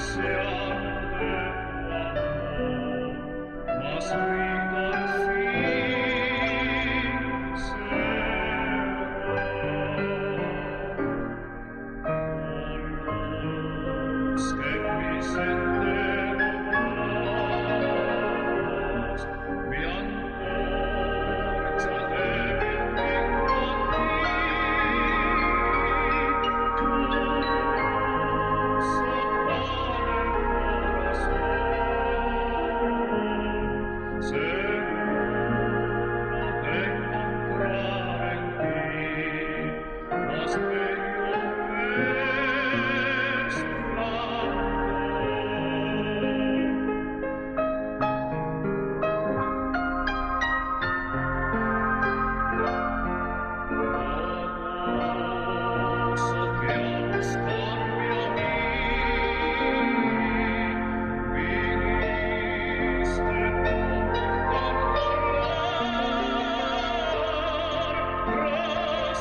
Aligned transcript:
Yeah. 0.00 0.39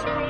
Dein 0.05 0.28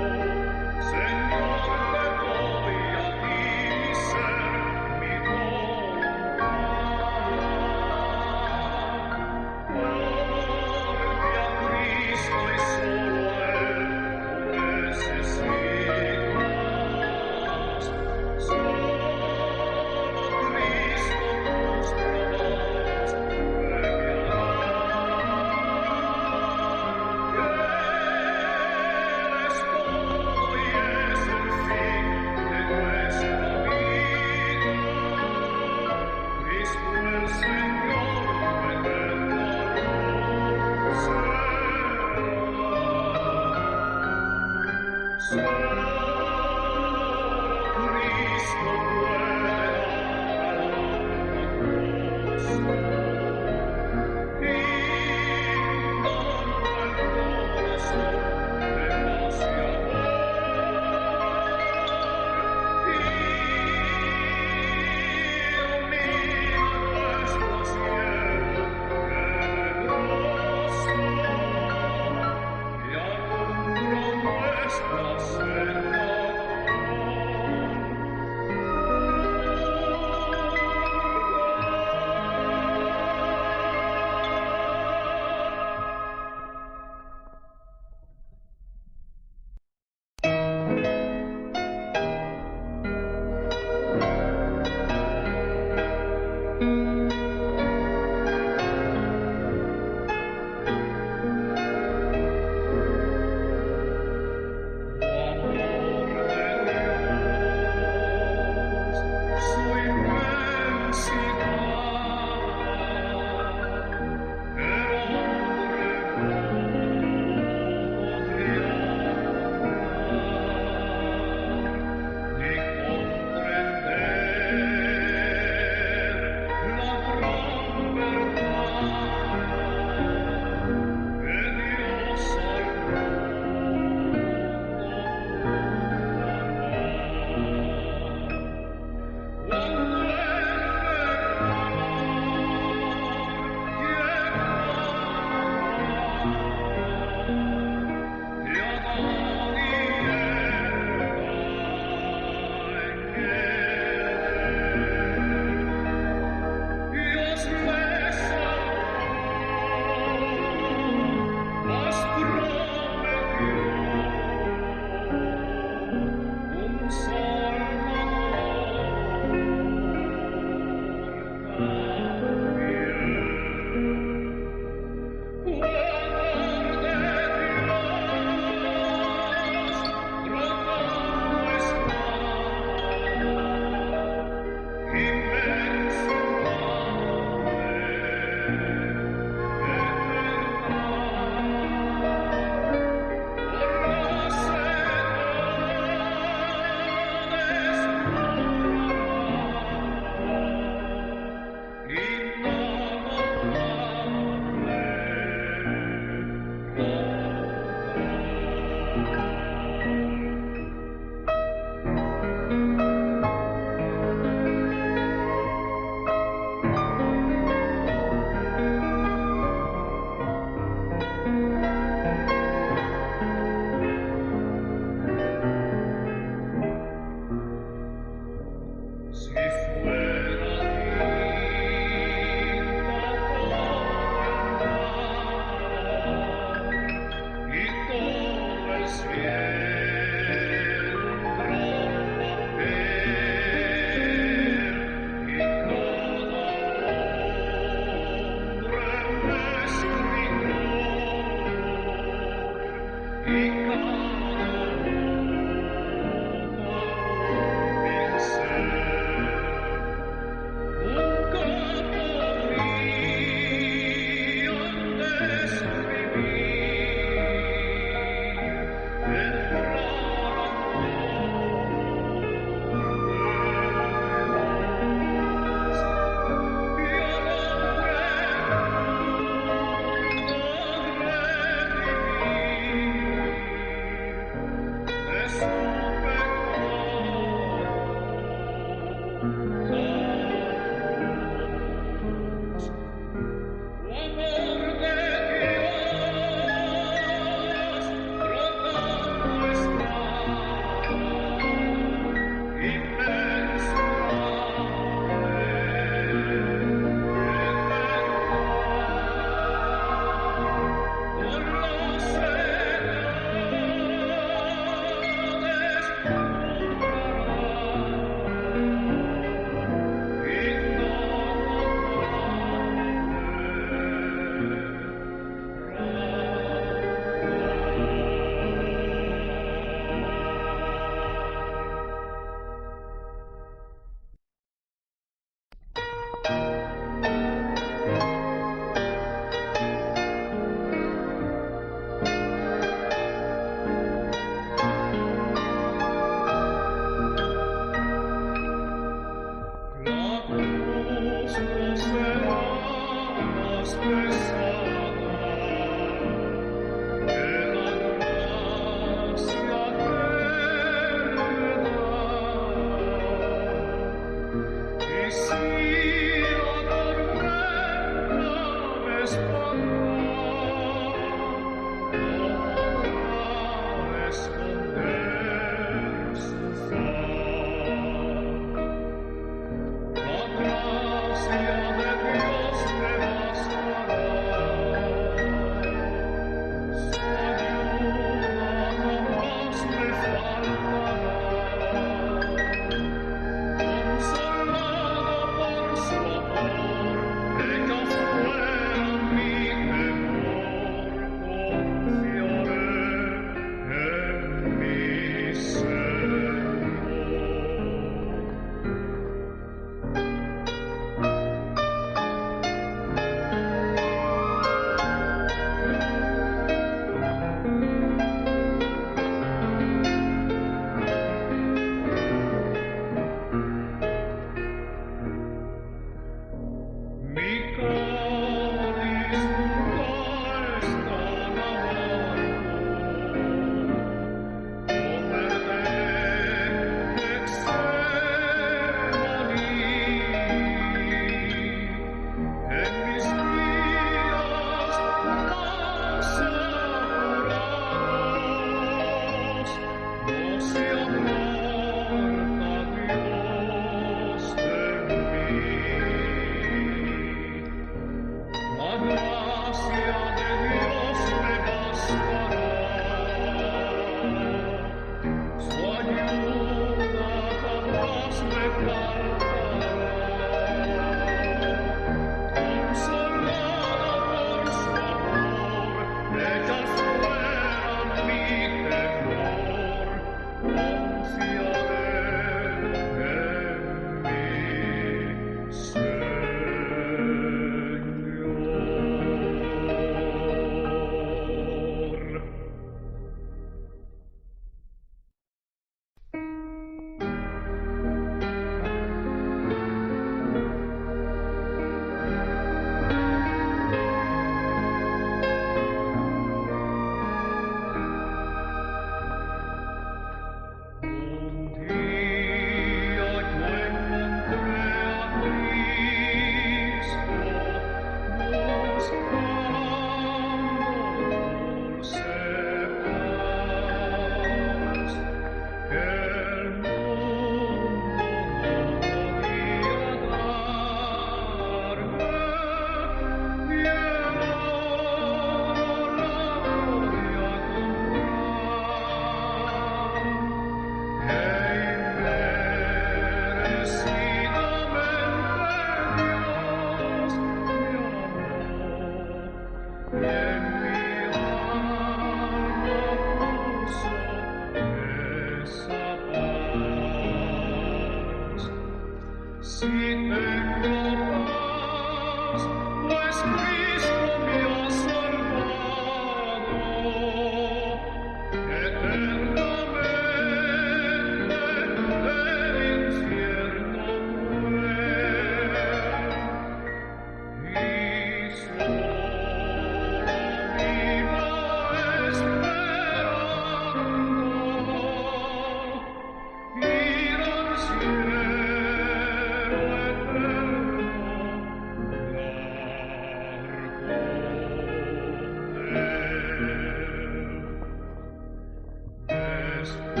Amen. 599.61 600.00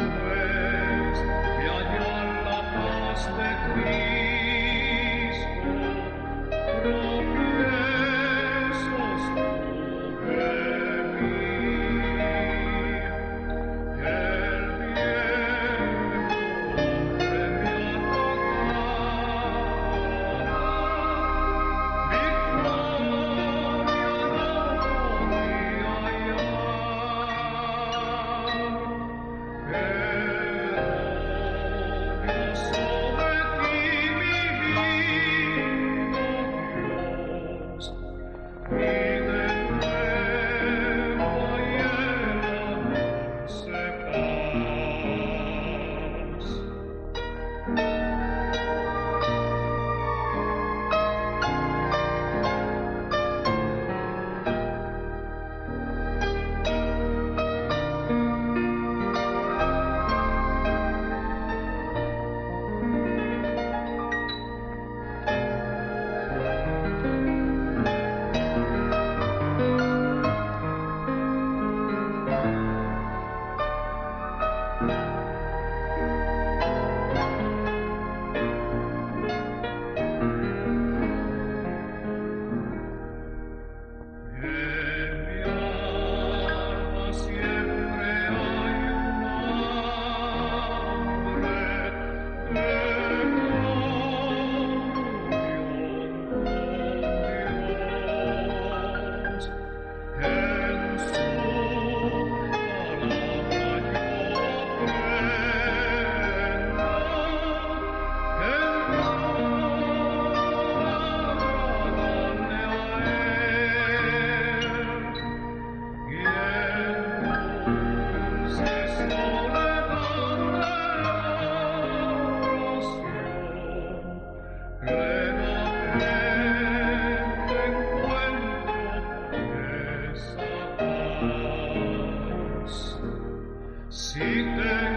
sitte 134.13 134.90